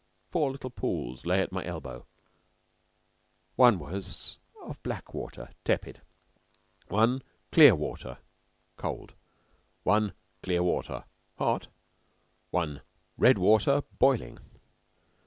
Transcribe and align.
Four 0.31 0.49
little 0.49 0.71
pools 0.71 1.27
lay 1.27 1.41
at 1.41 1.51
my 1.51 1.63
elbow, 1.63 2.07
one 3.55 3.77
was 3.77 4.39
of 4.63 4.81
black 4.81 5.13
water 5.13 5.53
(tepid), 5.63 6.01
one 6.87 7.21
clear 7.51 7.75
water 7.75 8.17
(cold), 8.77 9.13
one 9.83 10.13
clear 10.41 10.63
water 10.63 11.03
(hot), 11.37 11.67
one 12.49 12.81
red 13.15 13.37
water 13.37 13.83
(boiling). 13.99 14.39